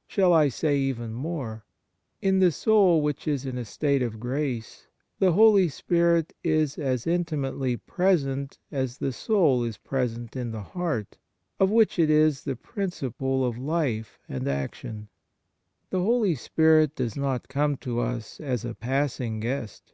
Shall 0.08 0.32
I 0.32 0.48
say 0.48 0.76
even 0.78 1.14
more? 1.14 1.64
In 2.20 2.40
the 2.40 2.50
soul 2.50 3.02
which 3.02 3.28
is 3.28 3.46
in 3.46 3.56
a 3.56 3.64
state 3.64 4.02
of 4.02 4.18
grace 4.18 4.88
the 5.20 5.30
Holy 5.30 5.68
Spirit 5.68 6.32
is 6.42 6.76
as 6.76 7.06
intimately 7.06 7.76
present 7.76 8.58
as 8.72 8.98
the 8.98 9.12
soul 9.12 9.62
is 9.62 9.76
present 9.78 10.34
in 10.34 10.50
the 10.50 10.60
heart, 10.60 11.18
of 11.60 11.70
which 11.70 12.00
it 12.00 12.10
is 12.10 12.42
the 12.42 12.56
principle 12.56 13.44
of 13.46 13.58
life 13.58 14.18
and 14.28 14.48
action." 14.48 15.08
1 15.90 15.90
The 15.90 16.00
Holy 16.00 16.34
Spirit 16.34 16.96
does 16.96 17.14
not 17.16 17.46
come 17.46 17.76
to 17.76 18.00
us 18.00 18.40
as 18.40 18.64
a 18.64 18.74
passing 18.74 19.38
guest. 19.38 19.92